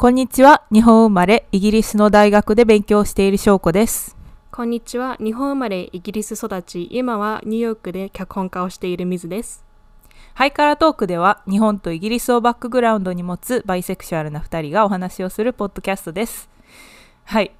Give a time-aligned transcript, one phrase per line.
[0.00, 0.62] こんにちは。
[0.72, 4.16] 日本生まれ、イギリスの大学で勉強している翔子です。
[4.52, 5.16] こんにちは。
[5.16, 9.64] 日本生まれ、イギリス育ち、今はニューヨークで脚本家をしている水です。
[10.34, 16.48] ハイカラトークでは、日本とイギリスをバックグラウンドに持つバイセクシュアルな2人がお話をするポッドキャストです。
[17.24, 17.50] はい。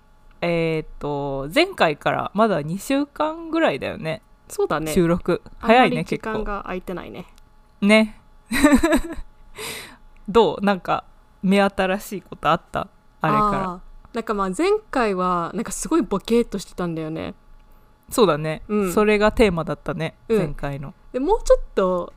[0.40, 4.22] えーっと、前回からまだ2週間ぐらいだよね。
[4.46, 4.92] そうだね。
[4.92, 5.42] 収録。
[5.58, 6.34] 早いね、結構。
[6.34, 7.26] 間が空いてないね。
[7.80, 8.20] ね。
[10.28, 10.64] どう？
[10.64, 11.02] なんか、
[11.42, 12.88] 目新しいことあった？
[13.20, 13.58] あれから。
[13.60, 13.80] ら。
[14.14, 17.34] なんかまあ前回は、なんかすごいボケーっとしてたんだよね。
[18.10, 20.94] そうだね、うんそれがテーマだったね、うん前回の。
[21.12, 22.14] でもうちょっと、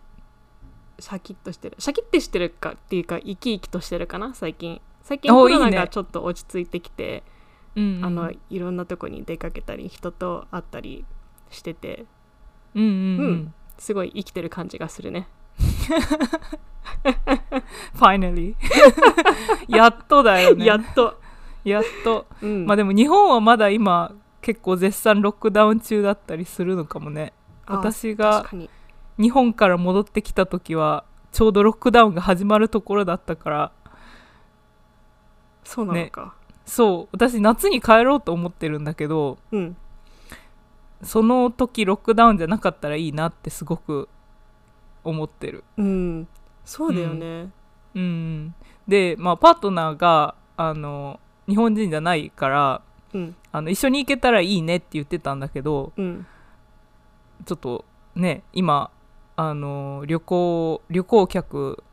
[1.00, 1.76] シャキッとしてる。
[1.80, 4.82] シャキッてしてるかっていうか、生き生きとしてるかな、最近。
[5.02, 7.24] 最近おコロナいいねがちょっと落ち着いてきて、
[7.76, 11.04] うんうん、あの、いろんなとこに出かけたり、人と会ったり
[11.50, 12.06] してて、
[12.74, 13.54] うんうん。
[13.78, 15.28] すごい生きてる感じがするね。
[17.96, 18.56] Finally.
[19.68, 20.66] やっとだよね。
[20.66, 21.20] やっと。
[21.64, 22.28] やっと。
[22.42, 22.66] うん。
[22.66, 27.34] まあでも日本はまだ今結構絶賛ロックダウン中だったりするのかもね。
[27.66, 28.46] あ私が
[29.18, 33.72] 日本から戻ってきた時はちょうどロックダウンが始まるところだったから。
[35.64, 36.34] そうなのか、
[36.66, 37.08] そう。
[37.12, 39.78] 私夏に帰ろうと思ってるんだけどうん。
[41.04, 44.10] その時ロックダウンじゃなかったらいいなってすごく
[45.04, 45.64] 思ってる。
[45.78, 46.28] うん。
[46.66, 47.50] そうだよね。
[47.96, 48.56] うん。
[48.88, 52.82] でまあパートナーがあの日本人じゃないから
[53.14, 53.36] うん。
[53.52, 56.26] あの一緒に行けたらいいねって言ってたんだけどうん。
[57.46, 57.86] ちょっと
[58.16, 58.92] ね今
[59.36, 61.84] あの旅行旅行客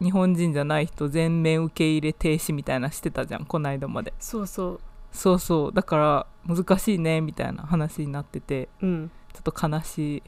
[0.00, 4.14] 日本人じゃない人全面受け入れ停止みたいなしてたじゃんこの間まで。
[4.18, 4.80] そうそ
[5.12, 5.72] そうそう。
[5.72, 8.68] だから難しいねみたいな話になってて。
[8.80, 10.22] ううんちょっと悲しい。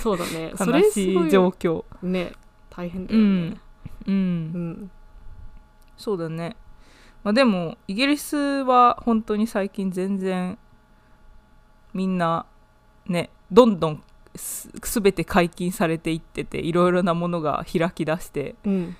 [0.00, 0.52] そうだね。
[0.58, 1.84] 悲しい状況。
[2.02, 2.32] ね
[2.70, 3.26] 大変だよね。
[3.26, 3.60] うん。
[4.06, 4.90] うん。
[5.96, 6.56] そうだね、
[7.22, 10.58] まあ、でもイギリスは本当に最近全然
[11.92, 12.46] みんな
[13.06, 14.02] ねどんどん
[14.34, 18.96] す全て解禁されていってていろいろなものが開き出してうん。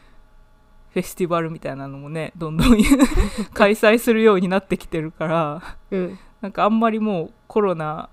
[0.90, 2.78] フェスティバルみたいなのもねどんどん
[3.52, 6.18] 開催するようになってきてるからうん。
[6.40, 8.08] なんかあんまりもうコロナ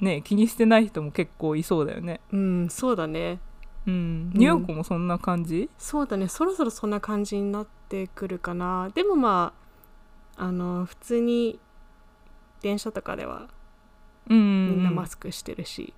[0.00, 2.20] ね気にしてない人も結構いそうだよね。
[2.32, 3.38] うんそうだね。
[3.86, 4.30] うん。
[4.30, 5.68] ニューヨークもそんな感じ？
[5.78, 6.28] そうだね。
[6.28, 8.90] そろそろそんな感じになってくるかな。
[8.94, 9.52] でもま
[10.36, 11.60] ああの普通に
[12.60, 13.48] 電車とかでは
[14.28, 15.92] うんみんなマスクしてるし、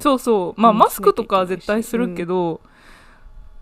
[0.00, 0.60] そうそう。
[0.60, 2.60] まあ、うんマスクとかは絶対するけど、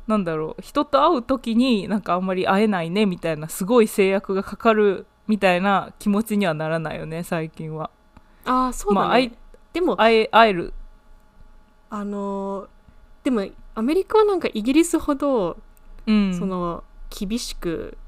[0.06, 0.62] なんだろう。
[0.62, 7.90] 人と会う時になんかあんまり会えないねみたいなすごい制約がかかるみたいな気持ちにはならないよね最近は。
[8.46, 9.18] ああそうだね、まあ
[9.76, 10.72] でも会え会える？
[11.90, 12.66] あの
[13.22, 13.44] でも
[13.74, 15.58] アメリカはなんかイギリスほど、
[16.06, 16.34] うん。
[16.38, 17.98] その厳しく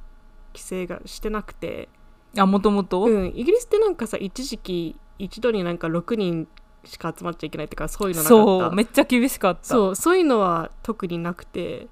[0.54, 1.90] 規制がしてなくて、
[2.38, 3.02] あもともと？
[3.02, 6.48] うん、イギリスってなんかさ一時期一度になんか6人
[6.84, 8.44] しか集まっちゃいけないとかそういうのなかった？
[8.44, 8.72] そう。
[8.74, 9.64] めっちゃ厳しかった。
[9.64, 9.94] そう。
[9.94, 11.88] そういうのは特になくて。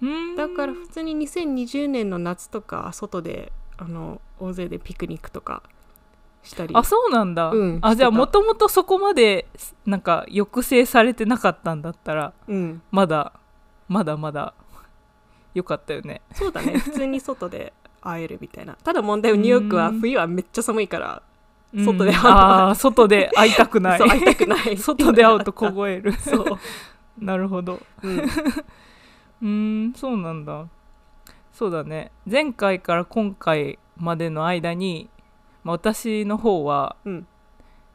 [0.00, 0.36] うん。
[0.36, 5.62] だから普通に2020年の夏とか外であの大勢でピクニックとか
[6.42, 6.74] したり。
[6.74, 7.78] あそうなんだ、うん。
[7.82, 9.46] あじゃあもともとそこまで
[9.86, 12.82] なんか抑制されてなかったんだったらうん。
[12.90, 13.32] まだ
[13.88, 14.54] まだまだ
[15.54, 16.22] よかったよね。
[16.32, 16.78] そうだね。
[16.78, 18.74] 普通に外で会えるみたいな。
[18.74, 21.22] ただ問題はニューヨークはうん冬はめっちゃ寒いから
[21.74, 21.84] うん。
[21.84, 22.20] 外で会う。
[22.24, 23.98] あー外で会いたくない。
[23.98, 24.76] 会いたくない。
[24.78, 26.12] 外で会うと凍える。
[26.20, 26.58] そう、
[27.18, 27.80] なるほど。
[29.40, 30.66] うんそうなんだ。
[31.52, 32.12] そうだね。
[32.30, 35.08] 前回から今回までの間に、
[35.68, 37.26] まあ、私の方はうん。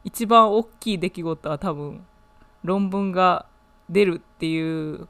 [0.04, 2.06] 一番大きい出来事は多分
[2.62, 3.46] 論文が
[3.90, 5.08] 出るっていう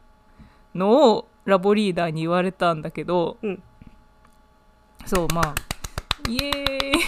[0.74, 3.62] のをラボリーダーに言われたんだけど、うん。
[5.04, 5.54] そうまあ
[6.26, 7.02] イエーイ。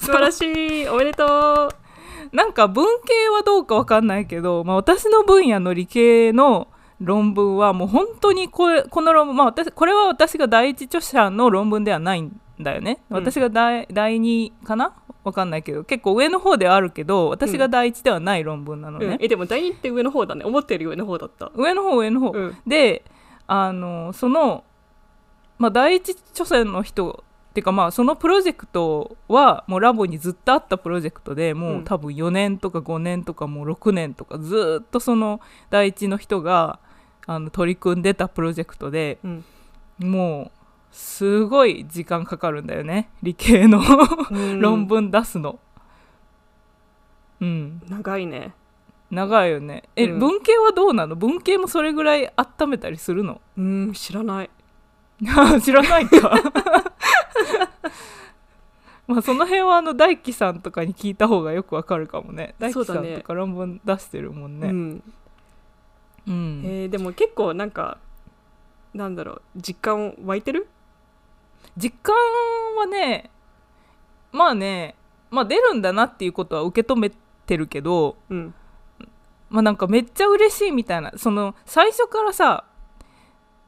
[0.00, 0.88] 素晴らしい。
[0.88, 2.34] おめでとう。
[2.34, 6.66] なんか文系はどうかわかんないけど、まあ、私の分野の理系の
[7.00, 13.16] 論文はもう本当にこれこの論文、まあ、私これは私が第一著者の論文ではないんだよね、うん。
[13.16, 14.94] 私が第第二かな？
[15.24, 15.84] わかんないけど。
[15.84, 20.44] 結構上の方ではあるけど私が第一ではない論文なのね、うん、えでも第二って上の方だね。
[20.44, 21.50] 思ってる上の方だった。
[21.54, 22.56] 上の方上の方、うん。
[22.66, 23.04] で
[23.46, 24.64] あのその、
[25.58, 31.84] まあ、第一著者の人っていうかまあそのプロジェクトはもうラボにずっとあったプロジェクトでもううん。
[31.84, 35.40] 多分4年とか5年とかもう6年とかずっとその
[35.70, 36.78] 第一の人が
[37.26, 39.44] あの取り組んでたプロジェクトでうん。
[39.98, 40.57] もう
[40.90, 43.10] すごい時間かかるんだよね。
[43.22, 43.80] 理系の
[44.30, 44.60] うん。
[44.60, 45.58] 論文出すの。
[47.40, 48.52] うん、長いね。
[49.10, 49.84] 長いよね。
[49.96, 50.18] え、うん。
[50.18, 51.14] 文系はどうなの？
[51.16, 53.40] 文系もそれぐらい温めたりするの？
[53.56, 54.50] うん知らない。
[55.62, 56.32] 知らないか。
[59.06, 62.54] まあその辺はあの大輝さんとかに聞いた方がよくわかるかもね。
[62.58, 64.68] 大輝さそうんだねとか論文出してるもんね。
[64.68, 65.02] うん。
[66.26, 67.96] うん、えーでも結構なんか
[68.92, 69.42] なんだろう。
[69.56, 70.68] 実感湧いてる？
[71.78, 72.14] 実感
[72.76, 73.30] はね
[74.32, 74.96] まあね
[75.30, 77.10] まあ出るんだなっていうことは受け止め
[77.46, 78.54] てるけどうん。
[79.50, 82.64] まあなんかめっちゃ嬉しいみたいなその最初からさ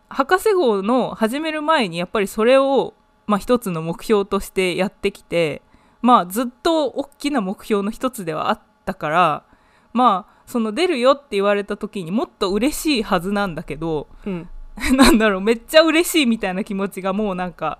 [0.09, 2.95] 博士号の始める前にやっぱりそれを、
[3.27, 5.63] まあ、一つの目標としてやってきて
[6.03, 9.45] まあずっと大きな目標の一つではあったから
[9.93, 14.49] まあその出るよって言われた時にもっと嬉しいはずなんだけどうん。
[14.97, 17.79] なんだろうめっちゃ嬉しいみたいな気持ちがもうなんか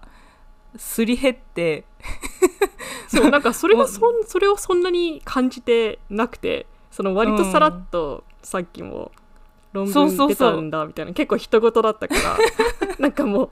[0.77, 1.85] すり減って。
[3.09, 9.11] そうなんかそれがそんそれをそんなに感じてなくてその割とさらっとさっきも
[9.73, 12.39] 論文出たんだみたいな結構人事だったから
[12.99, 13.51] なんかもう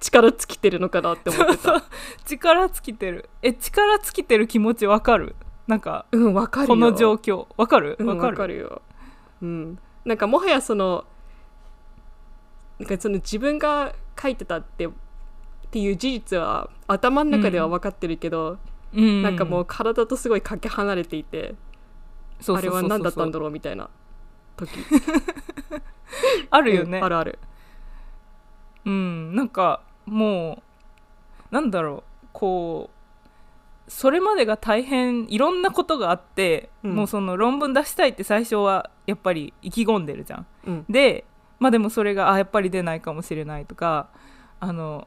[0.00, 1.84] 力尽きてるのかなって思ってた。
[2.24, 3.28] 力尽きてる。
[3.42, 5.36] え力尽きてる気持ちわかる？
[5.66, 6.68] なんかうんわかるよ。
[6.68, 7.46] この状況。
[7.56, 7.96] わかる？
[7.98, 8.82] うんわわかる,、かるよ。
[9.42, 9.78] うん。
[10.04, 11.04] なんかもはやその
[12.78, 14.88] なんかその自分が書いてたって
[15.76, 18.56] っていう事実は頭の中では分かってるけど、
[18.94, 21.54] うん、なんかもう体とすごいかけ離れていて、
[22.40, 23.90] そうそうそうそうあれは何だったんだろうみたいな
[24.56, 24.70] 時。
[26.50, 27.38] あるよね、うんあるある。
[28.86, 29.34] うん。
[29.34, 30.62] なんかも
[31.50, 32.26] うなんだろう。
[32.32, 32.88] こ
[33.86, 36.94] うそれまでが大変いろんなことがあって、うん。
[36.96, 40.46] もうその論文出したいって最初はやっぱり意気込んでるじゃん。
[40.66, 40.84] うん。
[40.88, 41.26] で
[41.58, 44.08] まあでもそれがあやっぱり出ないかもしれないとか
[44.58, 45.06] あの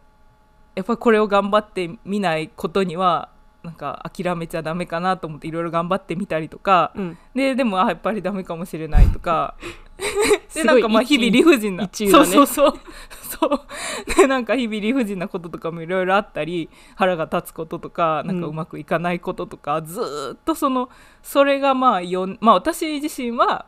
[0.76, 3.30] やっぱりこれを頑張ってみないことには
[3.64, 7.18] なんか諦めちゃダメかなと思っていろいろ頑張ってみたりとか、うん。
[7.36, 9.56] ででもあやっぱりダメかもしれないとか。
[10.00, 12.74] ですなんかまあ日々理不尽な、そうそうそう。
[13.22, 14.16] そう。
[14.16, 20.90] でなんか日々理不尽なこととかもいろいろあったり腹が立つこととかなんかうまくいかないこととか、ずーっとその
[21.22, 23.66] それがまあよまあ私自身は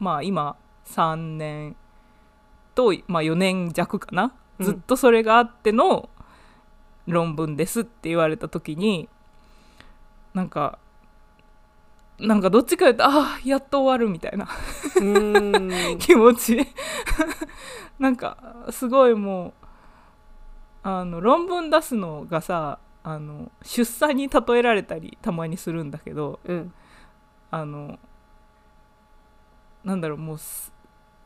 [0.00, 0.56] まあ今
[0.86, 1.76] 3年
[2.74, 4.64] と、まあ、4年弱かな、うん。
[4.64, 6.08] ずっとそれがあっての
[7.08, 9.08] 論文ですって言われた時に
[10.34, 10.78] なんか
[12.18, 14.48] なんかどっちか言うとああやっと終わるみたいな
[15.98, 16.66] 気持ち。
[17.98, 18.36] なんか
[18.70, 19.52] すごいもう
[20.84, 26.72] あの論文出すのがさあの出産に例えられたりたまにするんだけどうん。
[27.50, 27.98] あの
[29.84, 30.72] なんだろうもうす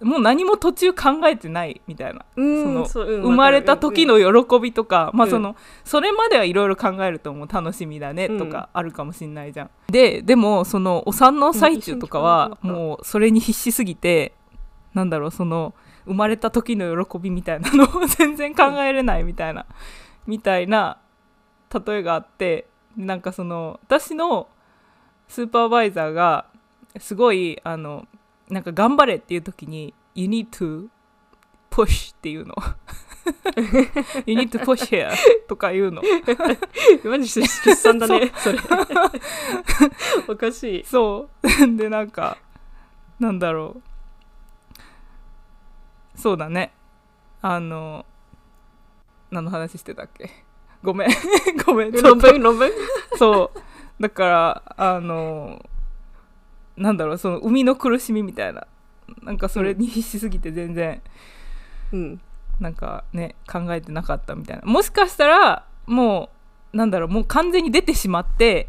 [0.02, 2.24] もう何も途中考えてないみたいな。
[2.36, 9.70] うんそのそううん生まれた時の喜びとか、まあうんそのそれまではいろいろ考えると思う楽しみだねとかあるかもしんないじゃん。
[9.88, 14.34] ででもそのお産の最中とかはうんもうそれに必死すぎて
[14.94, 15.74] なんだろうその
[16.04, 19.66] 生まれた時の喜びみたいなのを 全然考えれないみたいな
[20.26, 20.98] みたいな
[21.86, 22.66] 例えがあって
[22.96, 24.48] なんかその私の
[25.28, 26.46] スーパーバイザーが
[26.98, 28.06] すごいあの
[28.52, 30.88] なんか頑張れっていう時に「You need to
[31.70, 32.54] push」っていうの
[34.26, 35.10] 「You need to push here」
[35.48, 36.02] とか言うの。
[37.04, 38.58] マジで出産だねそれ。
[40.28, 40.84] おかしい。
[40.84, 41.76] そう。
[41.76, 42.36] でなんか
[43.18, 43.80] なんだろ
[46.14, 46.18] う。
[46.18, 46.74] そうだね。
[47.40, 48.04] あの
[49.30, 50.30] 何の話してたっけ？
[50.82, 51.08] ごめん。
[51.64, 51.92] ごめん。
[51.92, 52.30] ちょっ論と。
[52.32, 52.70] 文論文。
[53.16, 54.02] そう。
[54.02, 55.64] だからあの
[56.82, 58.66] なんだろうその生みの苦しみみたいな。
[59.22, 61.00] なんかそれに必死すぎて全然、
[61.92, 62.20] うん。
[62.60, 64.62] なんかね考えてなかったみたいな。
[64.64, 66.30] もしかしたらも
[66.72, 68.68] うなんだろうもう完全に出てしまって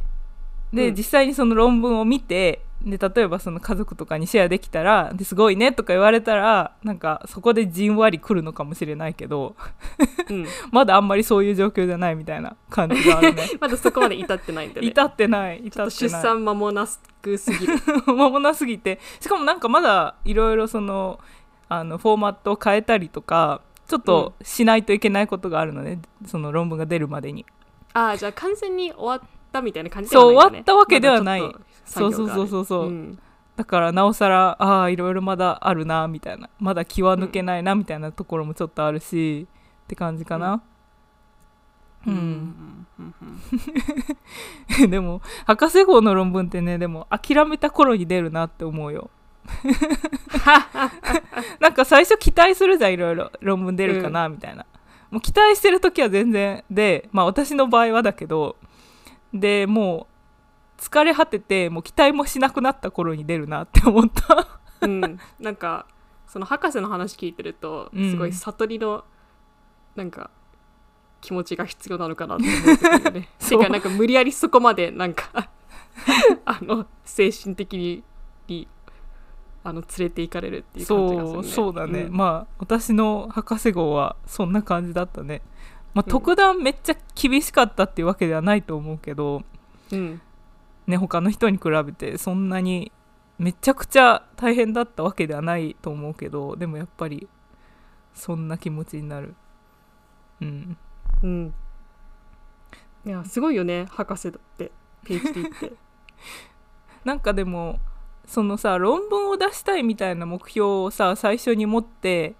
[0.73, 0.95] で、うん。
[0.95, 9.55] 実際にその論文を見てで例えばその家族とかにシェアできたらですごいねとか言われたらなんかそこでじんわり来るのかもしれないけど
[10.29, 10.45] うん。
[10.71, 13.49] まだあんまりそういう状況じゃないみたいな感じがあるね。
[13.61, 14.87] まだそこまで至ってないんだね。
[14.87, 15.91] 至ってない至ってない。
[15.91, 16.85] 出産間もな
[17.21, 17.75] くすぎる。
[18.05, 18.99] 間もなすぎて。
[19.21, 21.19] しかもなんかまだいろいろその
[21.69, 27.45] あのフォーマットを変えたりとかちょっとしないといけないことがあるのね、その論文が出るまでに。
[27.93, 31.41] ああじゃあ完全に終わったみたいな感じでそうはないんだね終わったわけではない。
[31.41, 32.65] まだちょっと作業があるそうそうそう。
[32.65, 33.19] そううん。
[33.55, 36.49] だからなおさらああいろいろまだあるなみたいな。
[36.59, 39.47] まだ気は抜けないなみたいなところもちょっとあるし、
[39.83, 40.63] って感じかな。
[42.05, 43.03] うん、う
[44.85, 44.89] ん。
[44.89, 49.09] でも博士号の論文ってねでも諦めた頃に出るなって思うよ。
[51.59, 53.31] なんか最初期待するじゃんいろいろ。
[53.41, 54.65] 論文出るかなみたいな、
[55.11, 58.55] もう期待してる時は全然でまあ私の場合はだけど
[59.33, 60.07] でも
[60.77, 64.59] う疲れ果ててもう期待もしなくなった頃に出るなって思った。
[64.81, 65.85] うん、なんか
[66.27, 68.11] その博士の話聞いてるとうん。
[68.11, 69.03] すごい悟りの
[69.95, 70.29] なんか
[71.21, 73.29] 気持ちが必要なのかなって思う時よね。
[73.39, 73.59] そう。
[73.59, 75.49] てかなんか無理やりそこまでなんか
[76.45, 78.03] あの精神的に
[78.47, 78.67] に
[79.63, 82.11] あの連れて行かれるっていう感じがする、ね、そうそうだね、ん。
[82.11, 85.41] まあ私の博士号はそんな感じだったね
[85.93, 86.11] まあうん。
[86.11, 89.43] 特段めっちゃ厳しかったっていうわけではないと思うけど、
[89.91, 90.21] うん。
[90.87, 92.91] ね他の人に比べてそんなに
[93.37, 97.27] めちゃくちゃ大変だったわけではないと思うけどでもやっぱり
[98.13, 99.35] そんな気持ちになる。
[100.41, 100.77] うん。
[101.23, 101.53] うん。
[103.05, 104.71] いやすごいよね博士だって。
[105.05, 105.73] PhD って。
[107.03, 107.79] なんかでも
[108.25, 112.35] そのさ論文を出したいみたいな目標をさ最初に持って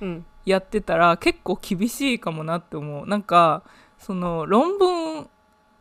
[0.00, 3.06] うんやってたら結構厳しいかもなって思う。
[3.06, 3.62] なんか
[3.98, 5.28] その論文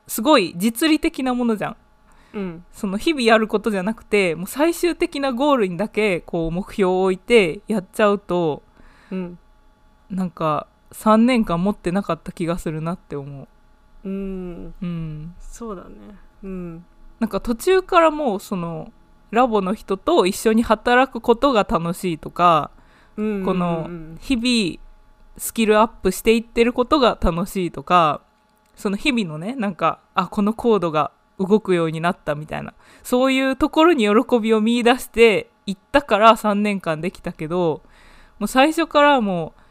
[0.08, 1.78] すごい実利的なものじゃん。
[2.34, 2.66] うん。
[2.72, 8.64] その日々やることじゃなくてもう最終的なゴールにだけこう目標を置いてやっちゃうと
[9.12, 9.40] うん。
[10.10, 13.48] なんか3年間持ってなかった気がするなって思う。
[14.06, 14.74] うん。
[14.82, 15.36] うん。
[15.40, 15.90] そうだね。
[16.44, 16.86] うん。
[17.20, 18.92] なんか途中からもうその
[19.32, 22.70] ラボの人と一緒に働くことが楽しいとか
[23.18, 24.18] うんこのうん。
[24.22, 24.84] 日々
[25.38, 28.22] スキルアップしていってることが楽しいとか
[28.76, 32.74] その日々のねなんかあこのコードが動くようになったみたいな。
[33.02, 37.82] そういうところに喜びを見出していったから3年間できたけど
[38.40, 39.62] もう最初からもう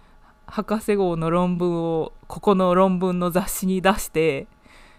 [0.47, 4.47] 博士号の論文をここの論文の雑誌に出して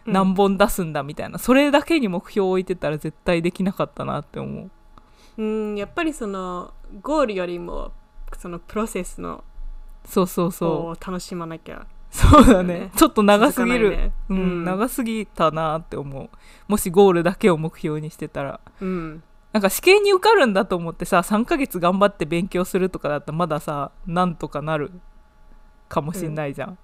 [0.06, 0.14] うん。
[0.14, 4.72] 何本出すんだみたいな、それだけに目標を置いてたら絶対できなかったなって思う。
[5.38, 7.92] うんやっぱりそのゴールよりも
[8.38, 9.44] そのプロセスの
[10.06, 10.70] そうそうそう。
[10.70, 12.80] を楽しまなきゃそうだね。
[12.82, 12.92] ね。
[12.96, 14.14] ちょっと長すぎる、続かないね。
[14.30, 14.38] うん。
[14.38, 14.66] うん。
[14.66, 16.30] 長すぎたなって思う。
[16.68, 18.60] もしゴールだけを目標にしてたら。
[18.82, 19.24] うん。
[19.52, 24.92] なんか試験に受かるんだと思ってさ3ヶ月頑張って勉強するとかだったらまださなんとかなる
[25.88, 26.78] かもしんないじゃん、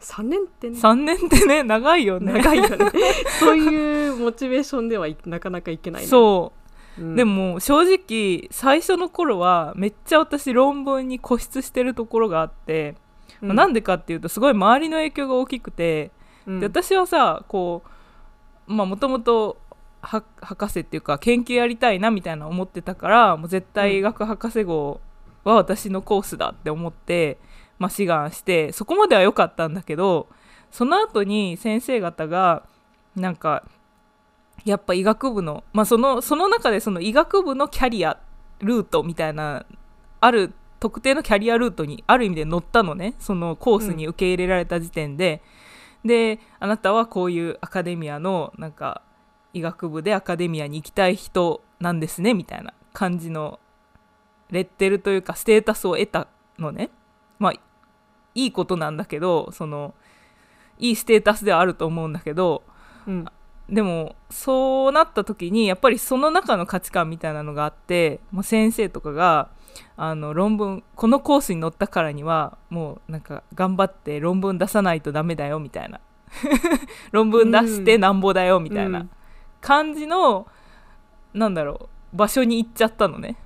[0.00, 0.78] 3年ってね。
[0.78, 2.34] 3年ってね長いよね。
[2.34, 2.90] 長いよね。
[3.40, 6.08] そういうモチベーションではいなかなかいけないね。
[6.08, 6.55] そう、
[6.98, 7.16] うん。
[7.16, 12.96] でも正直最初の頃はめっちゃ私論文に固執してるところがあって、
[13.40, 16.10] まあなんでかっていうとすごい周りの影響が大きくて、
[16.46, 16.60] うん。
[16.60, 17.82] で私はさこ
[18.68, 19.58] うまあもともと
[20.00, 25.00] は博士っていうか研究やりたいなみたいな思ってたからもう絶対医学博士号
[25.44, 27.38] は私のコースだって思って、
[27.78, 30.28] まあ、志願してそこまでは良かったんだけど
[30.70, 32.64] その後に先生方が
[33.14, 33.64] なんか
[34.64, 38.18] やっぱ医学部の,、まあ、そのその中でその医学部のキャリア
[38.60, 39.64] ルートみたいな
[40.20, 43.14] ある特定のキャリアルートにある意味で乗ったのね。
[43.18, 45.42] そのコースに受け入れられた時点で、
[46.04, 49.02] であなたはこういうアカデミアのなんか
[49.54, 53.58] 医学部でアカデミアに行きたい人なんですねみたいな感じの
[54.50, 56.90] レッテルというかステータスを得たのね。
[57.38, 57.52] まあ
[58.34, 59.94] いいことなんだけどその
[60.78, 62.62] いいステータスではあると思うんだけど
[63.06, 63.24] うん。
[63.68, 69.50] でもそうなった時にやっぱりその中の価値観みたいなのがあってもう先生とかが
[69.96, 76.00] あの論文このコースに乗ったからにはもうなんか頑張って論文出さないとダメだよみたいな。
[77.12, 79.06] 論文出してなんぼだよみたいな。
[79.60, 80.46] 感じの、
[81.34, 83.36] なんだろう場所に行っちゃったのね。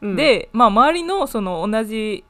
[0.00, 0.16] うん。
[0.16, 2.24] で、まあ、周りのその同じ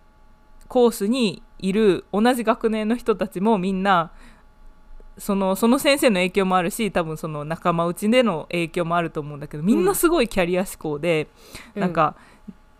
[0.69, 4.12] コースにいる同じ学年の人たちもみんな
[5.21, 11.29] そのその先生の影響もあるし多分その仲間内での影響もあると思うんだけどみんなすごいキャリア志向で、
[11.75, 12.17] なんか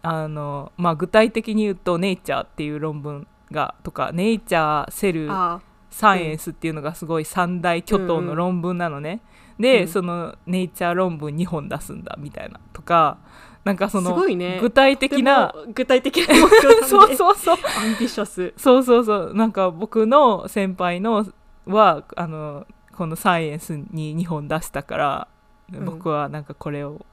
[0.03, 9.21] あの、まあ、具体的に言うと「ネイチャー」っていう論文がとか「ネイチャー」「セル」あサイエンスっていうのがすごい三大巨頭の論文なのね、
[9.59, 9.89] で、うん。
[9.89, 13.19] そのネイチャー論文2本出すんだみたいなとか
[13.65, 14.17] なんかその
[14.61, 17.57] 具体的な、でも具体的な 目標だねそうそうそう。
[17.79, 18.55] アンビシャス。
[18.57, 19.35] そうそうそう。
[19.35, 21.27] なんか僕の先輩の
[21.67, 25.29] はあのこのサイエンスに2本出したから、
[25.73, 25.85] ん。
[25.85, 27.05] 僕はなんかこれを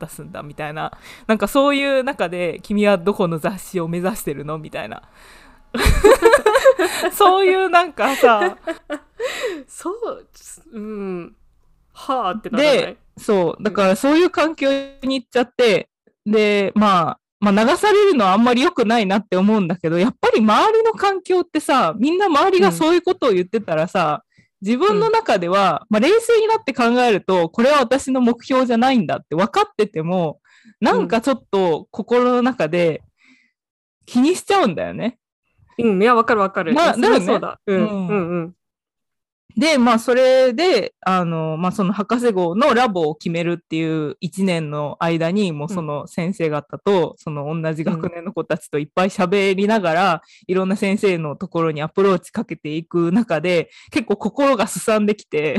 [0.00, 0.92] 出すんだみたいな。
[1.26, 5.02] なんかそういう中で君はどこの雑誌を目指してるのみたいな。
[7.12, 8.56] そういうなんかさ。
[9.66, 10.26] そう
[10.72, 11.36] うん
[11.92, 12.76] はあってならない？
[12.78, 14.68] でそうだからそういう環境
[15.02, 15.88] に行っちゃって
[16.26, 24.22] でまあまあ、流されるのはあんまり良くないなって思うんだけどやっぱり周りの環境ってさみんな周りがそういうことを言ってたらさ、
[24.60, 30.40] 自分の中では、まあ、冷静になって考えるとこれは私の目標じゃないんだって分かってても
[30.80, 33.02] なんかちょっと心の中で
[34.06, 35.18] 気にしちゃうんだよね。
[35.78, 36.02] うん。
[36.02, 36.72] いやわかるわかる。
[36.74, 37.26] まあそれはだよね。
[37.26, 37.60] そうだ。
[37.66, 37.76] うん。
[37.76, 38.08] うん。
[38.08, 38.54] うんうん
[39.56, 55.56] で、まあ、それで、あの、まあ、その博士号のラボを決めるっていう1年の間に、もうその先生方と、その同じ学年の子たちといっぱい喋りながら、いろんな先生のところにアプローチかけていく中で、結構心がすさんできて、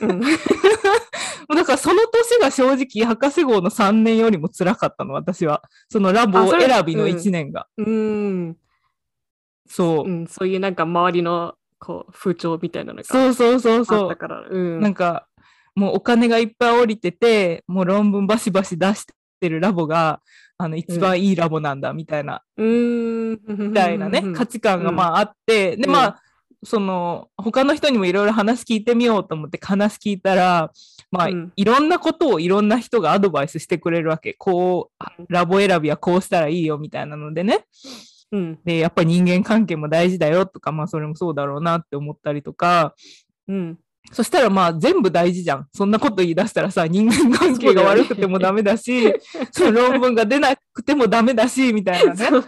[0.00, 0.20] うん
[1.54, 5.62] だからその年が正直博士号の3年よりも辛かったの、私は。
[5.88, 7.66] そのラボあそれ選びの1年が。
[7.78, 8.56] うん、
[9.66, 10.10] そう。
[10.10, 14.06] うん、そういうなんか周りのこう風潮みたいなのがそうそうそうあそう。
[14.06, 15.26] ったから、うん、なんか、
[15.74, 19.06] もうお金がいっぱい降りてて、もう論文バシバシ出し
[19.40, 20.20] てるラボが、
[20.56, 23.68] あの、一番いいラボなんだ、みたいな、うーん。
[23.68, 25.92] みたいなね、価値観がまああって、で、うん。
[25.92, 26.22] まあ、
[26.64, 30.72] その、他の人にもいろいろ話聞いてみようと思って話聞いたら、
[31.12, 31.52] まあ、うん。
[31.54, 34.34] いろんなことをいろんな人がアドバイスしてくれるわけ。
[34.34, 37.66] こう、ラボ選びはこうしたらいいよ、みたいなのでね。
[38.32, 38.58] うん。
[38.64, 42.94] で、やっぱり人間関係も大事だよとか、まあそれもそうだろうなって思ったりとか、
[43.46, 43.78] うん。
[44.12, 45.68] そしたらまあ全部大事じゃん。
[45.72, 49.12] そんなこと言い出したらさ、人間関係が悪くてもダメだし、
[49.50, 52.30] そ の論文が出なくてもダメだし、みたいなね。
[52.30, 52.40] ね。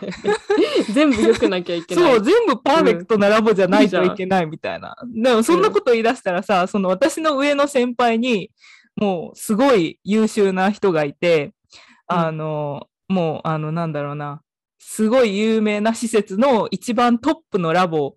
[0.90, 2.12] 全部良くなきゃいけない。
[2.12, 4.96] そう、全部パーフェクトなラボじゃないといけないみたいな。
[5.14, 8.50] でもそんなこと言い出したらさ、その私の上の先輩に、
[8.96, 11.52] もうすごい優秀な人がいて、
[12.10, 12.18] うん。
[12.18, 14.40] あの、もう、あの、なんだろうな、
[14.92, 18.16] すごい有名な施設の一番トップのラボ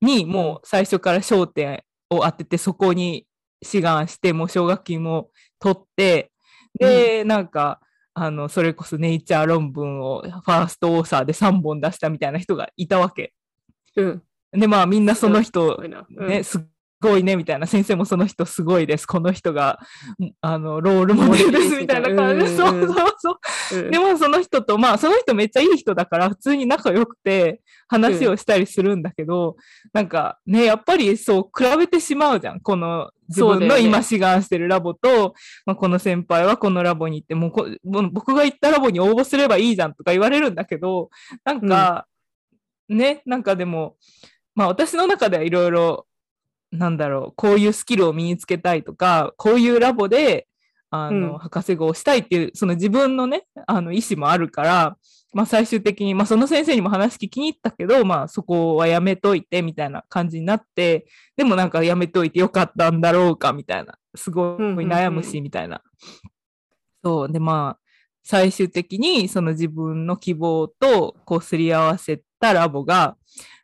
[0.00, 3.26] にもう最初から焦点を当てて、そこに
[3.62, 5.28] 志願して、もう奨学金も
[5.58, 6.32] 取って、
[6.80, 7.78] で、なんか、
[8.14, 13.34] あの、それこそネイチャー論文をファーストオーサーで3本出したみたいな人がいたわけ。
[13.96, 14.22] うん。
[14.50, 15.78] で、まあみんなその人
[16.08, 16.60] ね、すっ
[17.04, 17.66] ごいね、みたいな。
[17.66, 19.06] 先生もその人すごいです。
[19.06, 19.78] この人が、
[20.40, 22.56] あの、ロールモデルです、みたいな感じで。
[22.56, 23.78] そううんうんそうそう。
[23.78, 29.56] うんでもその人と、まあその人めっちゃいい人だから、普通に仲良くて話をしたりするんだけど、
[29.92, 32.60] なんかね、やっぱりそう、比べてしまうじゃん。
[32.60, 35.34] この自分の今志願してるラボと、
[35.66, 41.10] まあ、この先輩はこのラボに行って、もうこもう僕が行ったラボに応募すればいいじゃんとか言われるんだけど、
[41.44, 42.06] なんか、
[42.88, 43.96] ね、なんかでも、
[44.54, 46.06] まあ私の中ではいろいろ、
[46.74, 50.48] なんだろう、こういうスキルを身につけたいとか、こういうラボで、
[50.90, 54.96] あの、うん博士号をしたいっていう、その自分のね、あの意思もあるから、
[55.32, 61.06] まあ最終的に、まあその先生にも話聞きに行ったけど、まあそこはやめといてみたいな感じになって、
[61.36, 65.82] でもなんかやめといてよかったんだろうかみたいな、すごい悩むしみたいな。
[67.02, 67.84] そう、でまあ、
[68.22, 73.16] 最終的にその自分の希望とこうすり合わせたラボが、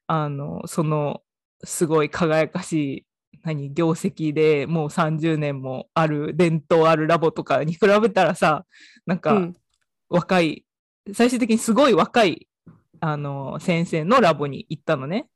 [0.06, 1.22] あの、その
[1.64, 3.06] すごい輝かしい、
[3.42, 8.66] 何、業績でもう30年もある、伝統あるラボとかに比べたらさ、
[9.06, 9.56] なんかうん
[10.10, 10.66] 若い、
[11.14, 12.48] 最終的にすごい若い、
[12.98, 15.28] あの、先生のラボに行ったのね。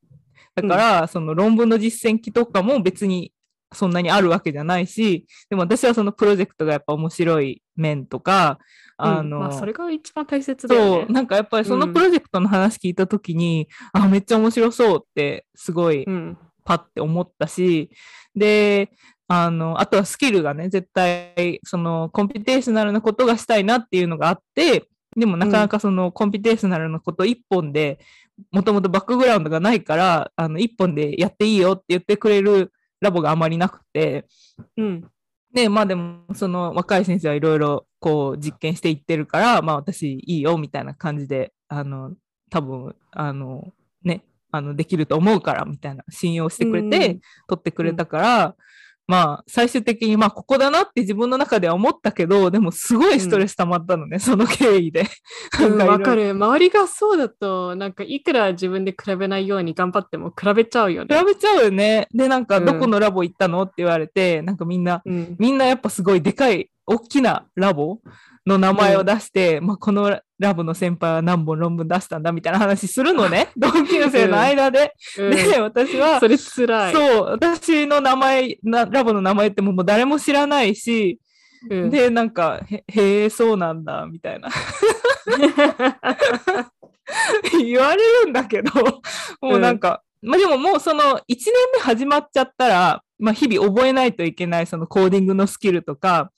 [0.57, 3.33] だから、その論文の実践機とかも別に
[3.75, 8.59] そんなにあるわけじゃないし、でも私はそのプロジェクトがやっぱ面白い面とか、
[8.97, 11.01] あの、うんまあ、それが一番大切だよね。
[11.03, 16.39] そう、なんかやっぱりそのプロジェクトの話聞いたときに、あ、めっちゃ面白そうって、すごいうん。
[16.65, 17.91] パッて思ったし、
[18.35, 18.91] で、
[19.29, 27.99] あの、あとはスキルがね、絶対、その、コンピテーショナルなことがしたいなっていうのがあって、でもなかなかその、コンピテーショナルなこと一本で、
[28.51, 32.73] もともとバックグラウンドがないから、あの、一本でやっていいよって言ってくれる
[33.05, 34.27] ラボがあまりなくて、
[34.77, 35.05] うん。
[35.53, 42.13] で、まあでも、その若い先生はいろいろこう実験していってるから、まあ私いいよみたいな感じで、あの、
[42.51, 47.21] 多分、あの、ね、あの、できると思うからみたいな信用してくれて、うん。
[47.49, 48.57] 取ってくれたから、
[49.07, 55.05] まあ最終的にまあここだなって自分の中では思ったけど、でもすごいストレス溜まったのね、その経緯で。
[55.87, 56.31] わかる。
[56.31, 61.19] 周りがそうだとなんかいくら自分で比べないように頑張っても比べちゃうよね。
[61.19, 62.09] 比べちゃうよね。
[62.15, 62.65] で、なんかうん。
[62.65, 63.63] どこのラボ行ったの？
[63.63, 65.37] って言われて、なんかみんな、うん。
[65.39, 67.99] みんなやっぱすごいでかい、大きなラボ
[68.47, 73.49] の名前を出して、まあ、このラボの先輩は何本論文出したんだみたいな話するのね。
[73.57, 74.93] 同級生の間で。
[75.19, 81.19] うんで、私は、それつらいそう、私の名前な、ラボの名前ってもう誰も知らないし、
[81.71, 84.51] うんで、なんか、へへえ、そうなんだ、みたいな。
[87.59, 88.71] 言われるんだけど、
[89.41, 96.31] もうなんか、まあでももうその1年目始まっちゃったら、まあ日々覚えないといけないそのコーディングのスキルとか、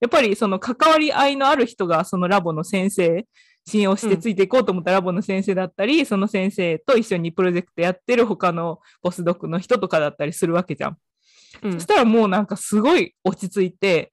[0.00, 3.26] やっぱりその関わり合いのある人がそのラボの先生、
[3.66, 10.96] 信用してついていこうと思ったラボの先生だったり、その先生と一緒にプロジェクトやってる他のポスドクの人とかだったりするわけじゃん。
[11.62, 11.72] うん。
[11.74, 14.12] そしたらもうなんかすごい落ち着いて、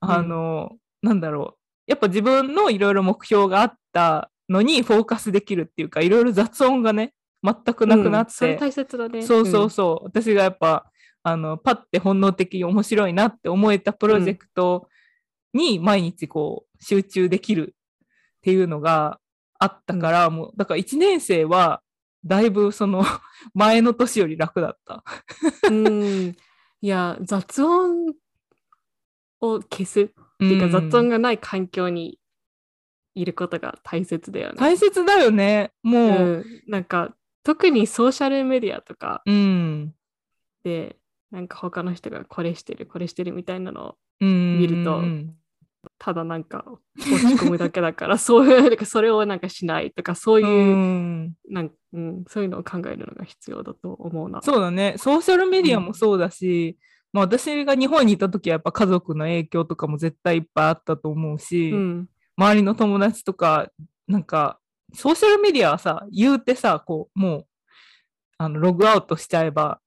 [0.00, 1.58] あの、なんだろう。
[1.86, 8.30] やっぱ自分のいろいろ目標があったのにフォーカスできるっていうか、いろいろ雑音がね、全くなくなっうん。
[8.30, 9.22] それて、大切だね。
[9.22, 10.90] そうそうそう、私がやっぱ、
[11.22, 14.88] あのパッて本能的に面白いなって思えたプロジェクト
[15.54, 17.74] に毎日こう集中できる
[18.38, 19.18] っていうのが
[19.58, 21.82] あったから、もうだから1年生は
[22.24, 23.04] だいぶその
[23.54, 25.04] 前の年より楽だった。
[25.70, 26.36] うん。
[26.80, 28.14] いや、雑音
[29.40, 30.08] を消すっ
[30.38, 32.18] ていうか、うん雑音がない環境に
[33.14, 34.56] いることが大切だよね。
[34.58, 35.72] 大切だよね。
[35.82, 36.04] もう、う
[36.38, 39.94] ん、なんか特にソーシャルメディアとかうん。
[40.64, 40.96] で
[41.30, 43.98] なんか他の人がこれしてるこれしてるみたいなのをうん。
[44.20, 44.98] 見ると。
[44.98, 45.34] うん
[45.98, 46.64] ただなんか
[46.96, 51.34] 落ち込むだけだからそういうなんかそれをなんかしないとかそういう、うん。
[51.48, 54.42] なんうん、そういうのを考えるのが必要だと思うな。
[54.42, 54.94] そうだね。
[54.98, 56.76] ソーシャルメディアもそうだし、
[57.12, 62.08] まあ私が日本にいた時はやっぱ家族の影響とかも絶対いっぱいあったと思うし、うん。
[62.36, 63.68] 周りの友達とか、
[64.06, 64.60] なんか、
[64.94, 67.46] ソーシャルメディアはさ、言うてさ、こう、もう、
[68.38, 69.80] あの、ログアウトしちゃえば、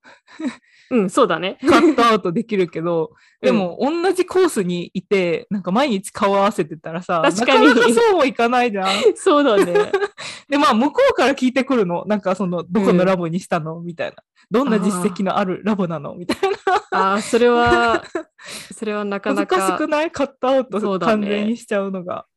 [0.92, 1.58] うん、そうだね。
[1.68, 8.88] カットアウトできるけど、うんでも、同じコースにいて、なんか毎日顔合わせてたらさ、確かになかなかそうもいかないじゃん。
[9.18, 9.92] そうだね。
[10.48, 12.04] で、まあ、向こうから聞いてくるの。
[12.06, 13.80] なんか、その、どこのラボにしたの？
[13.80, 14.18] みたいな。
[14.52, 16.14] どんな実績のあるラボなの？
[16.14, 16.52] みたい
[16.92, 17.00] な。
[17.00, 18.04] ああ、それは、
[18.76, 19.78] それはなかな難しか。
[19.78, 20.12] くない？
[20.12, 22.28] カットアウトそうだね完全にしちゃうのが。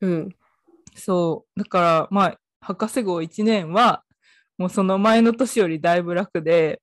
[0.00, 0.28] うん。
[0.94, 1.58] そう。
[1.58, 4.04] だから、まあ、博士号1年は、
[4.56, 6.80] もうその前の年よりだいぶ楽で、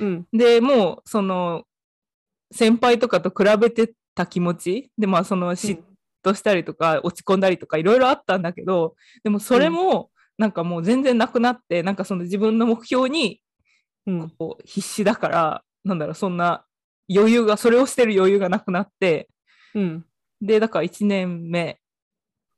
[0.00, 0.26] うん。
[0.32, 1.64] で、もう、その、
[2.52, 5.80] 先輩とかと比べてた気持ち、で、まあ、その嫉
[6.24, 13.42] 妬したりとか、落ち込んだりとか、いろいろあったんだけど、でもそれも、なんかもう全然なくなって、なんかその自分の目標に
[14.06, 14.30] うん。
[14.30, 16.64] こう必死だから、なんだろう、そんな
[17.12, 19.28] 余裕が、それをしてる余裕がなくなって、
[19.74, 20.04] うん。
[20.40, 21.78] で、だから1年目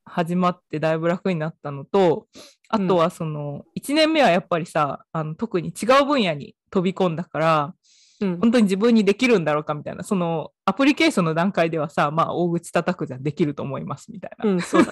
[0.04, 2.26] 始まってだいぶ楽になったのと、
[2.68, 7.74] あとはその、1年目はやっぱりさ、あの特に違う分野に飛び込んだから、
[8.20, 8.38] うん。
[8.38, 14.50] 本当に自分にできるんだろうかみたいな、そのアプリケーションの段階ではさ、まあ大口叩くじゃん、できると思いますみたいな。
[14.50, 14.84] うん、そう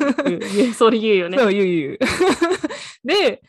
[0.75, 1.39] それ言うよね。
[1.39, 1.99] そう言う言う。
[3.05, 3.43] で、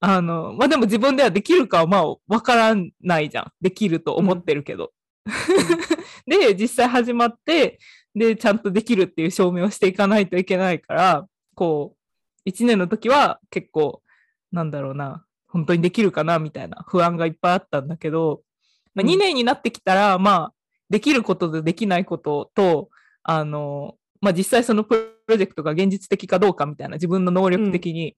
[0.00, 3.52] あの、まあでも自分ではできるかはまあわからないじゃん。
[3.60, 4.92] できると思ってるけど。
[6.26, 7.78] で、実際始まって、
[8.16, 11.94] で、ちゃんとできるっていう証明をしていかないといけないから、こ
[12.46, 14.02] う、1年の時は結構、
[14.50, 18.40] なんだろうな、本当にできるかなみたいな不安がいっぱいあったんだけど、
[18.94, 20.52] まあ、うん2年になってきたら、まあ、
[20.88, 22.88] できることとできないことと、
[23.22, 28.16] あの、まあ、実際そのプロジェクトが現実的かどうかみたいな自分の能力的に、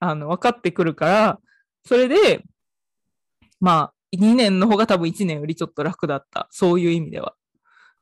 [0.00, 1.38] あの分かってくるから、
[1.84, 2.42] それで、
[3.60, 6.48] まあ、2年の方が多分1年よりちょっと楽だった。
[6.50, 7.34] そういう意味では。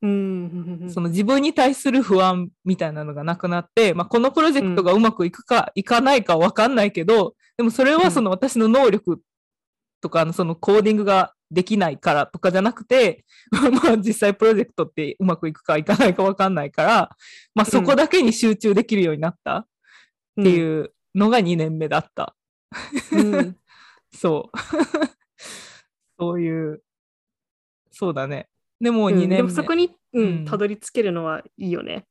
[0.02, 0.90] うん。
[0.92, 9.20] その自分に対する不安みたいなのがなくなって、まあ、このプロジェクトがうまくいくか、いかないかわかんないけど、でもそれはその私の能力
[10.00, 17.16] とか、あのそのコーディングができないからとかじゃなくて、 まあ実際プロジェクトってうまくいくかいかないかわかんないから、
[17.54, 19.66] まあそこだけに集中できるようになったっ
[20.36, 22.34] てういうのが2年目だった。
[23.14, 23.34] ん。
[23.34, 23.56] うん。
[24.12, 24.58] そう。
[26.18, 26.82] そういう、
[27.90, 28.48] そうだね。
[28.83, 29.29] でも2うん。
[29.29, 32.05] でもそこに、ううんん、たどり着けるのはいいよね。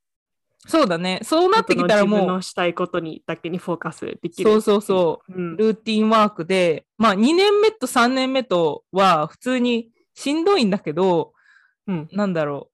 [0.68, 1.20] そうだね。
[1.24, 4.50] そうなってきたらもう自分の、したいことにだけにフォーカスできる。
[4.50, 5.34] そうそうそう。
[5.34, 5.58] うん。
[5.58, 11.34] ルーティンワークで、まあ2年目と3年目とは普通にしんどいんだけど、
[11.88, 12.10] うん。
[12.14, 12.70] なんだろ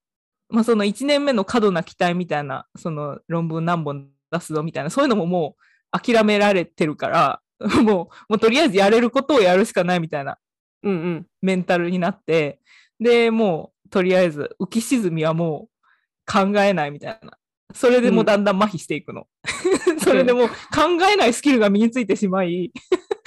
[0.52, 0.56] う。
[0.56, 5.56] まあその1年目の過度な期待みたいな、その論文何本出すぞみたいな、そういうのもも
[5.94, 7.42] う諦められてるから、
[7.82, 10.38] もう、もうとりあえずやれることをやるしかないみたいな
[10.84, 11.28] うんうん。
[11.42, 12.60] メンタルになって、
[13.00, 15.68] で、もうとりあえず浮き沈みはも
[16.28, 17.32] う考えないみたいな。
[17.74, 19.28] それでもうだんだん麻痺していくの。
[20.00, 20.54] それでもう考
[21.12, 22.72] えないスキルが身についてしまい、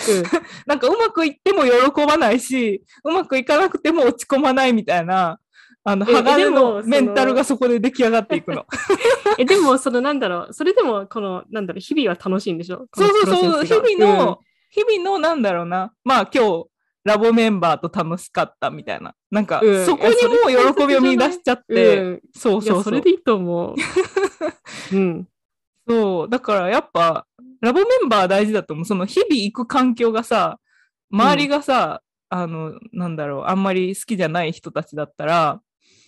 [0.67, 5.39] なんかうまくいっても喜ばないし、うまくいかなくても落ち込まないみたいな、
[5.85, 8.67] あの、え鋼ののメンタルがそこで出来上がっていくの。
[9.39, 12.87] え、でも、そのなんだろう、それでも、この、なんだろう、日々は楽しいんでしょ？
[12.95, 16.67] そうそうそう、日々の、の、日々のなんだろうな、まあ今日、
[17.05, 19.15] ラボメンバーと楽しかったみたいな。
[19.31, 23.75] なんか、うんそこにもう喜びを見出しちゃっうんて、うんそうそうそうそれでいいと思
[24.93, 24.97] う。
[24.97, 25.29] うん。
[25.89, 27.27] そう、だからやっぱ、
[27.61, 28.85] ラボメンバー大事だと思う。
[28.87, 30.59] その日々行く環境がさ、
[31.11, 35.61] 周りがさ、あの、なんだろう、あんまり好きじゃない人たちだったら、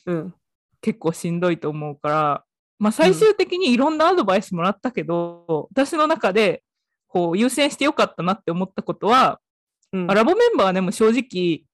[0.06, 0.34] うん。
[0.80, 2.44] 結構しんどいと思うから、
[2.78, 6.62] まあ最終的にいろんなアドバイスもらったけど、私の中で、
[7.06, 9.40] こう、優先してよかったなって思ったことは、
[9.92, 11.64] うんあラボメンバーはでも正直、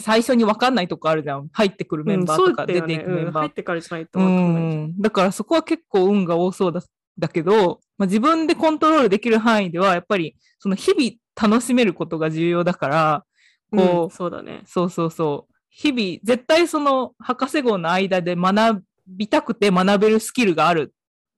[0.00, 1.48] 最初に分かんないとこあるじゃん。
[1.52, 4.84] 入ってくるメンバーとか出ていくメンバー入ってからじゃないとうわかんないじゃん。
[4.86, 6.82] んだからそこは結構運が多そうだ
[7.18, 13.24] だけど、まあ、自分でコントロールできる範囲ではやっぱりその日々楽しめることが重要だから
[13.70, 14.62] こう、うんそうだね。
[14.66, 20.93] そうそうそう日々、絶対その博士号の間で学びたくて学べるスキルがある。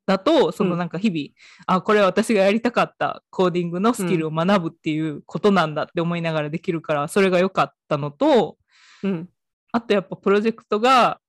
[0.06, 8.56] だと、そのなんか日々、あ、これは私がやりたかったコーディングのスキルを学ぶっていうことなんだって思いながらできるから、それが良かったのと、
[9.02, 9.28] うん。
[9.72, 11.20] あとやっぱプロジェクトが、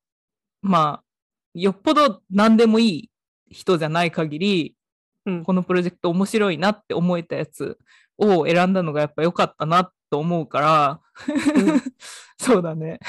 [0.61, 1.03] まあ、
[1.53, 3.11] よっぽど何でもいい
[3.49, 4.75] 人じゃない限り、
[5.25, 5.43] うん。
[5.43, 7.79] このプロジェクト面白いなって思えたやつ
[8.17, 11.01] を選んだのがやっぱ良かったなと思うから、
[11.55, 11.81] う ん
[12.37, 12.99] そうだね。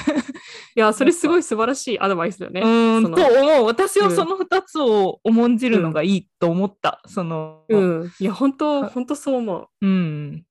[0.75, 2.61] いや、それすごい素晴らしいアドバイスだよね。
[2.61, 3.65] うーん、と思う。
[3.65, 7.01] 私うんはその2つを重んじるのがいいと思った。
[7.05, 8.11] その、うん。
[8.19, 10.45] いや、本当あ本当そう思うん、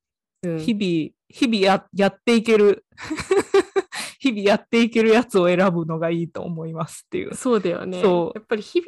[0.44, 0.48] う。
[0.48, 0.58] うん。
[0.60, 2.86] 日々、日々ややっていける、
[4.20, 7.34] 日々やっていけるやつを選ぶのがいいと思いますっていう。
[7.34, 8.00] そうだよね。
[8.02, 8.82] そうやっぱり日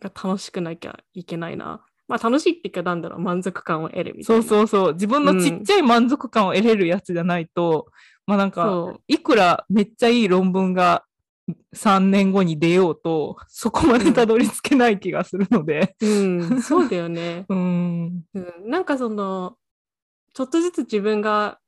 [0.00, 1.84] 々が楽しくなきゃいけないな。
[2.08, 4.48] まあ楽しいっていうか、なんだろう、満足感を得るみたそいうな。
[4.48, 4.92] そうそう。
[4.94, 7.86] 自分のちっちゃい満足感を得れるやつじゃないと、
[8.26, 11.04] まあなんかそ、いくらめっちゃいい論文が
[11.74, 15.94] 3年後に出ようと、そこまでたどり着けない気がするので。
[16.00, 17.44] うん、そうだよね。
[17.48, 18.24] うん。
[18.34, 19.56] うん、なんかその、
[20.34, 21.58] ちょっとずつ自分が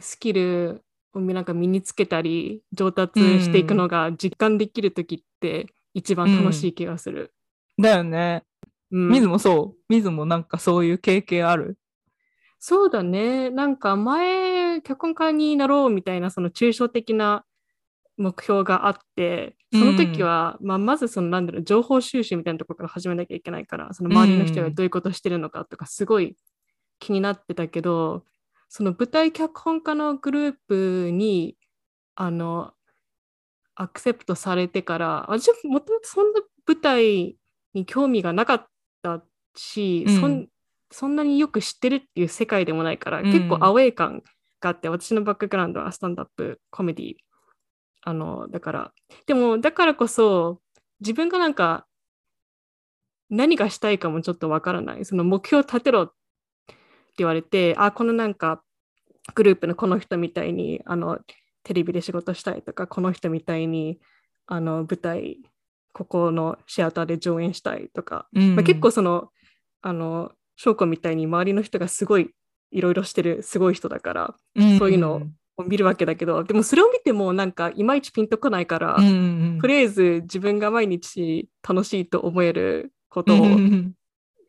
[0.00, 7.32] スキルをなんか身につけたり、上達していくのが実感できるときって一番楽しい気がする。
[7.80, 8.44] だよね。
[8.90, 9.82] うん水もそう。
[9.88, 11.78] 水もなんかそういう経験ある？
[12.58, 13.50] そうだね。
[13.50, 17.44] なんか前、脚本家になろうみたいなその抽象的な
[18.16, 26.36] 目標があって、その時は、まあ、まずそのなんだろう、情報収集みたいなところから始めなきゃいけないから、その周りの人がどういうことしてるのかとかすごい
[27.00, 28.24] 気になってたけど、
[28.68, 31.56] その舞台脚本家のグループに、
[32.14, 32.72] あの、
[33.74, 37.36] アクセプトされてから、私もともとそんな舞台
[37.74, 38.66] に興味がなかっ
[39.04, 39.22] た
[39.54, 40.48] し、うんそん
[40.90, 44.22] そんなによく知ってるっていう世界でもないから、うん結構アウェー感
[44.60, 47.14] があって、私のバックグラウンドはスタンダップコメディ。
[48.02, 48.92] あの、だから、
[49.26, 50.60] でも、だからこそ、
[51.00, 51.86] 自分がなんか、
[53.30, 55.04] 何がしたいかもちょっとわからない。
[55.04, 56.14] その目標を立てろって
[57.18, 58.62] 言われて、あ、このなんか、
[59.34, 61.18] グループのこの人みたいに、あの、
[61.64, 63.98] テレビで仕事したいとか、この人みたいに、
[64.46, 65.38] あの、舞台、
[65.94, 68.56] ここのシアターで上演したいとか、うん。
[68.56, 69.30] まあ、結構その、
[69.80, 72.30] あの、翔子みたいに周りの人がすごい
[72.70, 74.34] いろいろしてるすごい人だから、
[74.78, 75.22] そういうの
[75.56, 79.10] を見るわけだけど、でもそれを見てもなんかいまいちピンとこないから、うんう
[79.56, 83.92] んとりあえず自分が毎日楽しいと思えることをうんうんうん。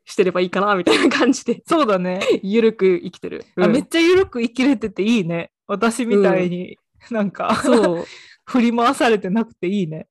[0.05, 2.21] してればいいかなみたいな感じで、そうだね。
[2.43, 3.43] ゆるく生きてる。
[3.57, 3.71] あうん。
[3.71, 5.51] めっちゃ緩く生きれてていいね。
[5.67, 6.77] 私みたいに、
[7.09, 8.05] なんか、そう、
[8.45, 10.07] 振り回されてなくていいね。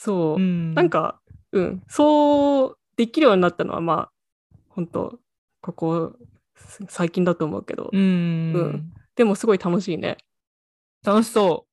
[0.00, 4.10] そう、んなん、か、うん、そうできるようになったのはま
[4.52, 5.18] あ、本当
[5.60, 6.16] ここ
[6.88, 10.16] 最近だと思うけど、うん、うんでもすごい楽しいね。
[11.04, 11.66] 楽しそ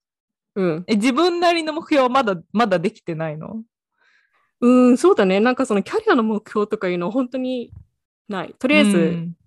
[0.56, 0.62] う。
[0.62, 0.84] うん。
[0.88, 3.62] え、自分なりの目標はまだ、まだできてないの？
[4.62, 5.40] うん、そうだね。
[5.40, 7.72] なんかそのキャリアの目標とかいうのは本当に
[8.28, 8.56] ない。
[8.58, 9.38] とりあえず、うん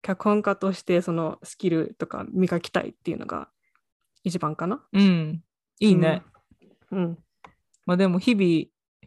[0.00, 3.48] 脚本家としてそのスキルとか磨きたいっていうのが
[4.22, 4.80] 一番かな。
[4.92, 5.42] うん。
[5.80, 6.22] いいね。
[6.92, 7.18] うん。
[7.88, 8.46] まあでも日々、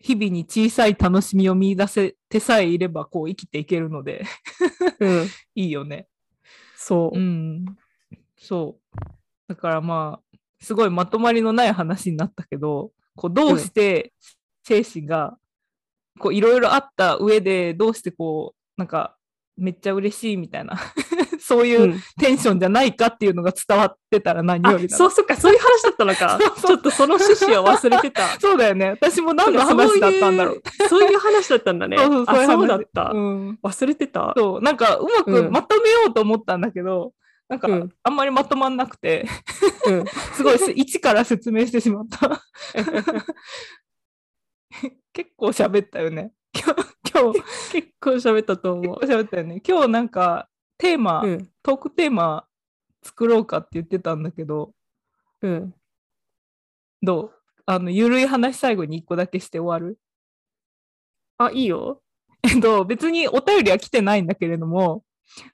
[0.01, 4.25] 日々に小さい楽しみを見出せてさえいれば、こう生きていけるので、
[4.99, 5.27] うん。
[5.53, 6.07] いいよね。
[6.75, 7.15] そう。
[7.15, 7.77] うん。
[8.35, 8.97] そう。
[9.47, 14.13] だからまあ、すごいまとまりのない話になったけど、こうどうして
[14.63, 15.37] 精神が、
[16.17, 19.15] こういろいろあった上で、どうしてこう、なんか、
[19.57, 20.79] めっちゃ嬉しいみたいな、
[21.51, 26.39] そういううんテンションじゃないかっていうのが伝わってたら何よありだなそうそっか、そういう話だったのか。
[26.65, 28.25] ちょっとその趣旨を忘れてた。
[28.39, 28.91] そうだよね。
[28.91, 30.61] 私も何の話だったんだろう。
[30.87, 31.97] そういう話だったんだね。
[31.99, 33.11] そうそうそうだった。
[33.13, 33.59] うん。
[33.61, 34.33] 忘れてた？
[34.37, 37.11] そう、なんかうまうんくまとめようと思ったんだけど、
[37.49, 39.27] なんかうんあんまりまとまんなくて、
[39.87, 40.05] うん。
[40.33, 42.41] すごいせ一から説明してしまった。
[45.11, 46.31] 結構喋ったよね。
[46.53, 47.41] 今日、今日、
[47.73, 48.99] 結構喋ったと思う。
[49.01, 49.61] 結構喋ったよね。
[49.67, 50.47] 今日なんか
[50.81, 51.49] テーマ、うん。
[51.61, 52.45] トークテーマ
[53.03, 54.73] 作ろうかって言ってたんだけど、
[55.41, 55.73] うん。
[57.03, 57.31] どう？
[57.67, 59.99] あの、ゆるい話最後に一個だけして終わる？
[61.37, 62.01] あ、いいよ。
[62.43, 65.03] えっと、別にお便りは来てないんだけれども、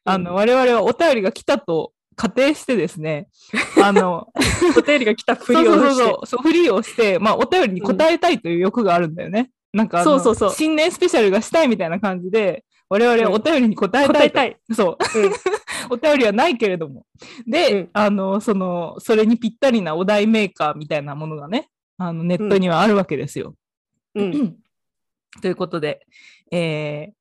[0.05, 3.27] あの、我々はお便りが来たと仮定してですね、
[3.83, 4.29] あの、
[4.77, 5.71] お便りが来たふりをして。
[5.71, 9.51] そうそうそう、フリーをして、まあ、お便りに答えたいという欲があるんだよね。
[9.73, 14.13] なんかあのそうそうそう新年スペシャルがしたいみたいな感じで、我々はお便りに答えたいと。
[14.13, 14.57] 答えたい。
[14.73, 15.19] そう。
[15.19, 15.31] うん
[15.89, 17.05] お便りはないけれども。
[17.45, 23.55] で、うんあの、その、それにぴったりなお題メーカーみたいなものがね、あのネットにはあるわけですよ。
[24.15, 24.57] うん。
[25.41, 26.05] ということで、
[26.51, 27.17] えー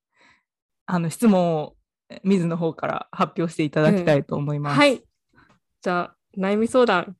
[0.88, 1.76] あの質問を
[2.08, 4.78] え水の方から発表していただきたいと思います。
[4.78, 5.02] はい。
[5.82, 7.16] じゃあ、悩み相談。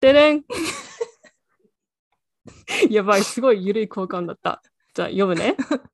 [0.00, 0.44] てれん。
[2.90, 4.62] やばい、すごい緩い交換だった。
[4.94, 5.56] じゃあ読むね。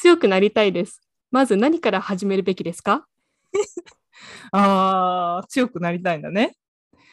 [0.00, 1.00] 強くなりたいです。
[1.30, 3.06] まず何から始めるべきですか？
[4.52, 6.56] あー、強くなりたいんだね。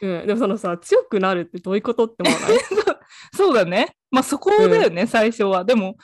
[0.00, 2.58] うん、でもそのさ、強くなるってどういうことって思わない？
[3.34, 3.96] そうだね。
[4.10, 5.64] まあそこだよね、最初は。
[5.64, 5.96] でも、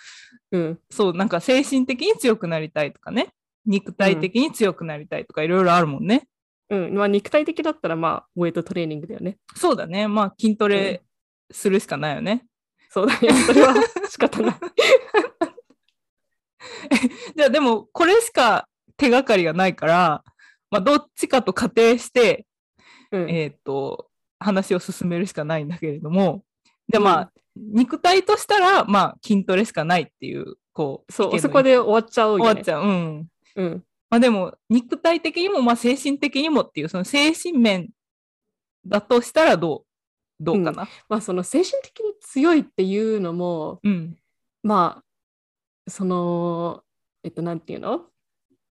[0.51, 0.79] うん。
[0.90, 3.29] そう、なんか精神的に強くなりたいとかね。
[3.64, 6.27] 肉体的に強くなりたいとかいろいろあるもんね。
[6.68, 6.95] うん。
[6.95, 9.38] まあ肉体的だったらまあウェイトトレーニングだよね。
[9.55, 10.09] そうだね。
[10.09, 11.03] まあ筋トレ
[11.51, 12.45] するしかないよね。
[12.90, 13.33] そうだね。
[13.33, 13.75] それは
[14.09, 14.55] 仕方ない。
[17.37, 20.25] じゃあでもこれしか手がかりがないから、
[20.70, 22.46] まあどっちかと仮定して、
[23.12, 23.31] うん。
[23.31, 24.09] えっ、と、
[24.40, 26.44] 話を進めるしかないんだけれども、
[26.88, 32.44] じゃあまあ、肉体としたら、まあ筋トレしかないっていう、こう、そう、そこで終わっちゃうよ、ね。
[32.44, 32.83] 終わっちゃう。
[32.83, 33.29] うん。
[33.57, 33.85] うん。
[34.11, 37.90] まあでも、肉体的にも、まあ精神的にもっていう、その精神面
[38.87, 39.85] だとしたらどう
[40.40, 40.88] どうかな。
[41.09, 44.16] まあその精神的に強いっていうのも、うん。
[44.62, 45.05] まあ、
[45.88, 46.83] その、
[47.25, 48.07] えっと、なんていうの？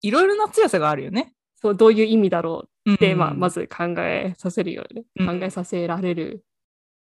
[0.01, 1.33] いろいろな強さがあるよね。
[1.55, 5.03] そうどういう意味だろうって、うんまあ、まず考えさせるよね。
[5.19, 6.45] うん考えさせられる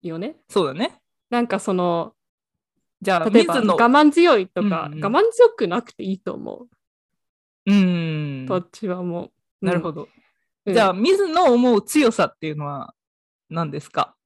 [0.03, 0.37] よね。
[0.49, 1.01] そうだね。
[1.31, 2.15] なんかその、
[3.03, 3.55] じゃあ、例えば。
[3.57, 6.67] 我慢強いとか、うんうん我慢強くなくていいと思
[7.67, 7.71] う。
[7.71, 8.47] うん。
[8.47, 9.31] どっちはも
[9.61, 9.67] う。
[9.67, 10.03] なるほど。
[10.03, 10.09] うん
[10.75, 12.95] じゃあ、水野思う強さっていうのは
[13.49, 14.17] 何ですか？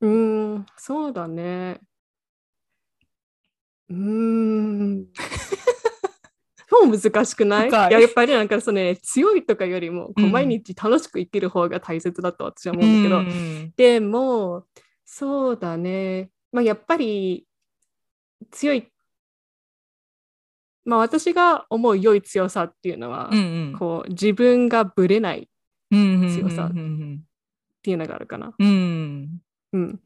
[0.00, 1.80] うーん、そうだね。
[3.90, 5.06] うーん。
[6.70, 7.68] 超難しくない？
[7.68, 7.72] い。
[7.72, 10.32] ややっぱりなんかその、ね、強いとかよりもこううん。
[10.32, 13.72] 毎日楽しく生きる方が大切だと私は思うんだけど、うん。
[13.76, 14.64] でも
[15.04, 17.44] そうだね、まあ、やっぱり
[18.52, 18.86] 強い、
[20.84, 23.76] まあ、私が思う良い強さっていうのは、うんうん。
[23.76, 25.50] こう自分がぶれない
[25.90, 27.20] 強さうんうん
[27.82, 28.52] ていうのがあるかな。
[28.58, 28.66] うん
[29.72, 29.80] うん。
[29.80, 30.00] うん、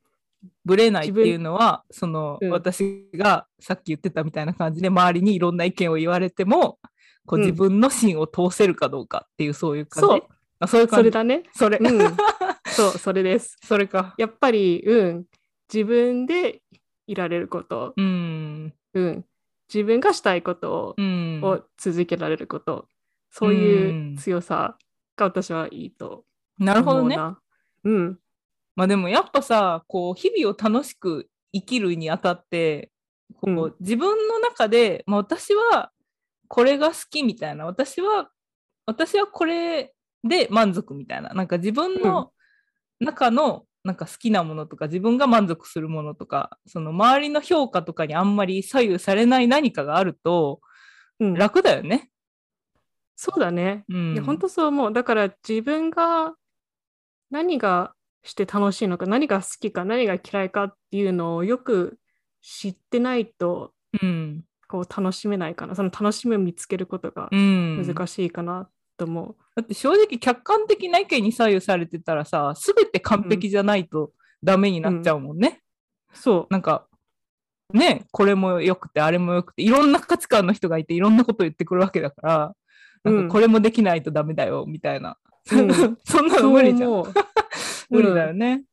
[0.65, 2.51] ぶれないっていうのはその、うん。
[2.51, 6.79] 私がさっき言ってたみたいな感じで周りにいろんな意見を言われても
[7.27, 7.41] こううん。
[7.43, 10.07] 自分の芯を通せるかどうかっていうそういう感じ。
[10.07, 10.23] そう。
[10.61, 11.01] あそういう感じ。
[11.01, 11.43] それだね。
[11.55, 12.17] それ、うん、
[12.69, 13.57] そう、それです。
[13.63, 14.15] それか。
[14.19, 15.25] やっぱり、うん、
[15.73, 16.63] 自分で
[17.07, 18.75] いられること、うん。
[18.95, 19.25] うん、
[19.73, 21.41] 自分がしたいことうん。
[21.43, 22.89] を続けられること、
[23.31, 24.79] そういう強さ
[25.17, 26.25] が私はいいと
[26.59, 27.17] なるほどね。
[27.85, 28.19] うん、
[28.77, 32.91] まあでもやっぱさこう日々を楽しく生きるにあたって
[33.41, 35.91] こう、うん自分の中で、まあ、私は
[36.49, 38.29] これが好きみたいな私は
[38.87, 42.33] 私はこれで満足みたいななんか自分の
[43.01, 50.61] 中のなんか好きなものとか自分が満足するものとかその周りの評価とかにあんまり左右されない何かがあると
[51.21, 52.11] うん、楽だよね。
[53.17, 53.85] そうだね。
[53.89, 54.93] うん、いや本当そう思う。
[54.93, 56.35] だから自分が
[57.31, 61.99] 何がして楽しいのか、何が好きか、何が嫌いかっていうのをよく
[62.43, 65.75] 知ってないとうんこう楽しめないかな。
[65.75, 69.37] その楽しみを見つけることがうん、難しいかなと思う。
[69.55, 75.61] だって正直客観的な意見に左右されてたらさ全て完璧じゃないとダメになっちゃうもんね。
[76.13, 76.53] そう。
[76.53, 76.87] なんか
[77.73, 82.55] ねこれもよくてあれもよくていろんな価値観の人がいていろんなこと言ってくるわけだから
[83.05, 85.19] なんうんかこれもできないとダメだよみたいな、
[85.53, 85.73] うん
[86.05, 87.05] そんなの無理じゃん。
[87.95, 88.65] 無理だよね。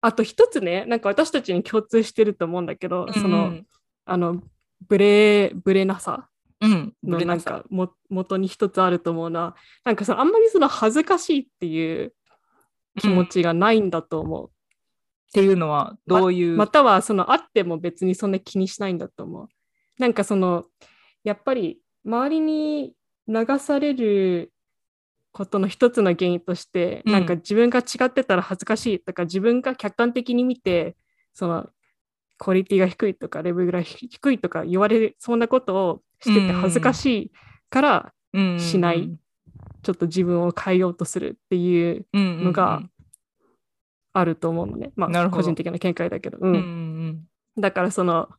[0.00, 3.66] あと一つね、なんか私たちに共通してると思うんだけど、その、うん
[4.04, 4.40] あの、
[4.88, 6.28] ブレ、ブレなさ
[7.02, 9.54] のなんかも元に一つあると思うな。
[9.84, 12.14] なんかそのあんまりその恥ずかしいっていう
[13.00, 14.48] 気持ちがないんだと思う。
[14.48, 14.50] っ
[15.32, 19.48] ていうのはどういう、またはそのあっても別にそんな気にしないんだと思う。
[19.98, 20.64] なんかその
[21.24, 22.94] やっぱり周りに
[23.26, 24.52] 流される
[25.36, 27.12] ことの一つの原因として、うん。
[27.12, 30.96] なんか自分が違ってたら恥ずかしいとか自分が客観的に見て
[31.34, 31.68] その
[32.38, 37.32] クオリティが低いとかレベルが低いとか言われるそんなことをしてて恥ずかしい
[37.68, 38.58] からうん。
[38.58, 39.10] しない。
[39.82, 42.82] ちょっと自分を変えようとするっていうののが
[44.14, 44.92] あると思うのね。
[44.96, 46.38] まあ個人的な見解だけど。
[46.40, 46.52] うん。
[46.52, 46.64] うんうん
[47.56, 47.60] うん。
[47.60, 48.30] だからその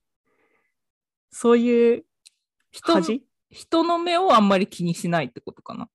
[1.29, 2.05] そういう
[3.51, 5.89] 人の目をあんまり気にしないってことかな。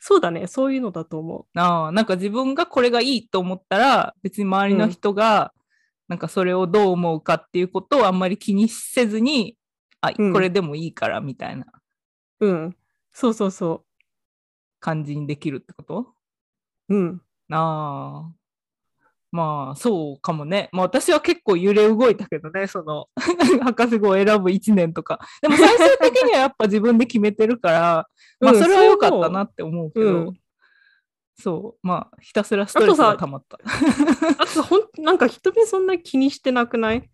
[0.00, 5.52] そうだねそういうのだと思ああ、なんか自分がこれがいいと思ったら、別に周りの人が、
[6.08, 9.56] なんかそれをどう思うかっていうことをあんまり気にせずに、
[10.00, 11.66] あ、うんこれでもいいからみたいな
[12.40, 12.46] う。
[12.46, 12.76] うん。
[13.12, 13.84] そうそうそ
[14.80, 16.14] 感じにできるってこと？
[16.88, 16.94] う。
[16.94, 17.22] うん。
[17.50, 18.39] ああ。
[19.32, 20.68] まあ、そうかもね。
[20.72, 23.06] まあ私は結構揺れ動いたけどね、その、
[23.62, 25.20] 博士号を選ぶ1年とか。
[25.40, 28.08] でも最終的にはやっぱ自分で決めてるから、
[28.40, 30.32] まあうんそれは良かったなって思うけど、うん。
[31.38, 31.86] そう。
[31.86, 33.58] まあひたすらストレスが溜まった。
[34.42, 37.08] あとほんなんか人目そんな気にしてなくない？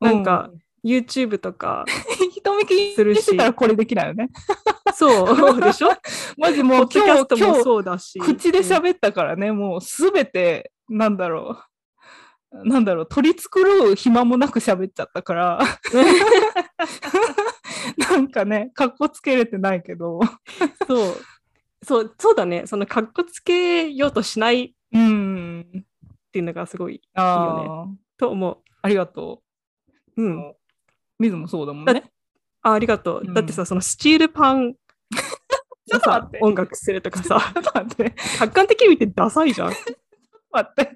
[0.00, 0.50] なんか、
[0.84, 1.84] YouTube とか。
[2.32, 4.28] 人見気にするししてたらこれできないよね。
[4.94, 5.60] そう。
[5.60, 5.90] でしょ？
[6.36, 8.18] マジもう今日今日そうだし。
[8.18, 11.62] 口で喋ったからね、もうすべてなんだろ
[12.52, 12.68] う。
[12.68, 13.06] なんだろう。
[13.08, 15.60] 取り繕う暇もなく喋っちゃったから。
[18.10, 20.20] なんかねかっこつけれてないけど。
[20.86, 21.16] そう。
[21.82, 22.66] そうそうだね。
[22.66, 25.84] そのかっこつけようとしないっうん
[26.32, 27.94] ていうのがすごいあー。
[28.18, 29.42] と思ありがと
[30.16, 30.28] う、うう。
[30.28, 30.54] ん
[31.18, 32.10] 水もそうだもんだね
[32.62, 33.34] あありがとう、うん。
[33.34, 34.74] だってさそのスチールパン
[35.88, 36.38] ちょっと待って。
[36.42, 37.40] 音楽するとかさ。
[38.38, 39.72] 客観的に見てダサいじゃん
[40.52, 40.94] 待ってちょ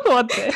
[0.00, 0.52] っと待って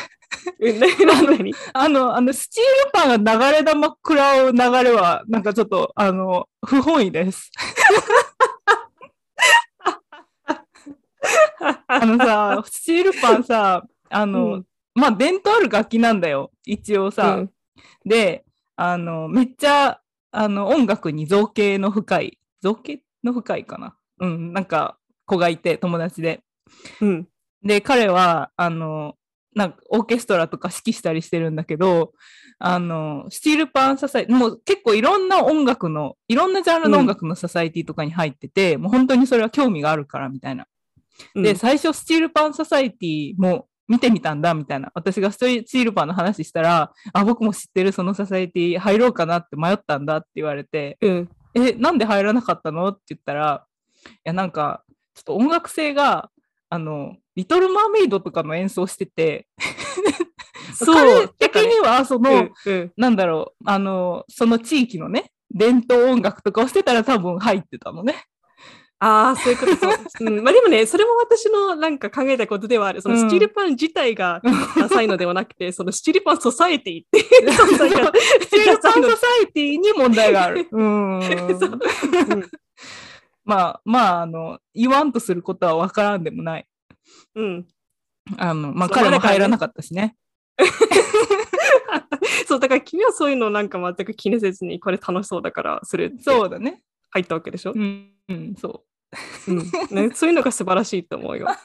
[1.73, 7.51] あの、あの、スチールパンが流れ玉食らう流れは、なんかちょっと、あの、不本意です。
[11.87, 17.35] あのさ、スチールパンさ、あの、うんまあ、伝統ある楽器なんだよ、一応さ。
[17.35, 17.51] うん
[18.05, 19.99] で、あの、めっちゃ、
[20.31, 23.95] あの、音楽に造形の深い、造形の深いかな。
[24.19, 26.41] うん、なんか、子がいて、友達で。
[27.01, 27.27] うん
[27.65, 29.15] で、彼は、あの、
[29.55, 32.13] なんかオーケストラとか指揮したりしてるんだけど、
[32.59, 40.67] あの、スチールパンササイもう結構いろんな音楽の、いろんなジャンルの音楽のササイティとかに入ってて、もう本当にそれは興味があるからみたいな。
[41.33, 44.91] で、うん最初スチールパン Society も見てみたんだみたいな。
[44.93, 52.89] 私がスチールパンの話したら、あ、僕も知ってるその Society 入ろうかなって迷ったんだって言われて、うんえ、なんで入らなかったの？
[52.89, 53.65] って言ったら、
[54.05, 56.29] いや、なんか、ちょっと音楽性が、
[56.75, 59.47] あの、リトル・マーメイドとかの演奏してて、
[60.75, 68.25] そう彼的には、その、うんうんなんだろう、あの、その地域のね、伝統音楽とかをしてたら多分入ってたのね。
[68.99, 69.93] ああ、そういうことそう。
[70.21, 73.01] うん、まあでもね、それも私のなんか考えたことではある。
[73.01, 74.41] そのうんスチールパン自体が
[74.77, 80.67] ダサいのではなくて、そのスチールパンソサエティっていう スチールパン Society に問題がある。
[80.71, 81.21] うんう。
[81.21, 82.49] うん
[83.45, 86.67] まあ、まあ、あの、言わんとすることは分からんでもない。
[87.35, 87.67] うん。
[88.37, 90.15] あの、まあ、彼も入らなかったしね。
[92.47, 96.81] そう、だから君はそういうのなんか全く気にせずに、これ楽しそうだからするそうだね。
[97.11, 97.73] 入ったわけでしょ？
[97.75, 98.83] うん、うん、そ
[99.47, 99.51] う。
[99.51, 99.57] うん
[99.91, 101.47] ね、そういうのが素晴らしいと思うよ。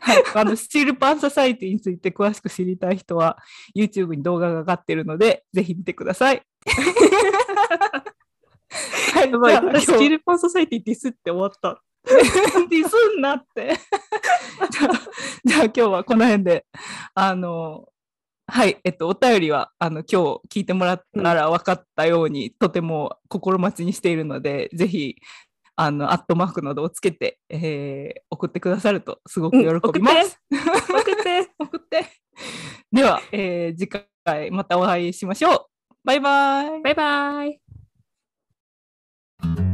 [0.00, 3.38] はい、あのスチールパン Society について詳しく知りたい人は
[3.74, 6.42] YouTube に動画が上がってるのでぜひ見てください。
[9.14, 11.82] はい、やばい、私スチールパンソサエティディスって終わった。
[12.04, 13.74] ディスんなって。
[14.70, 14.92] じゃあ
[15.44, 16.66] じゃあ今日はこの辺で
[17.14, 17.88] あの
[18.50, 25.16] はい、えっと、お便りはあの今日聞いてもらったら分かったように、とても心待ちにしているのでぜひ
[25.76, 30.40] あのアットマークなどをつけて、えー送ってくださるとすごく喜びます。
[30.50, 31.50] 送って。
[31.58, 32.06] 送って。
[32.90, 33.88] では、えー次
[34.24, 35.66] 回またお会いしましょう。
[36.04, 36.82] バイバイ。
[36.82, 37.67] バイバイ。
[39.40, 39.67] Thank you.